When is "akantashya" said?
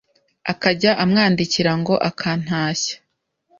2.09-2.95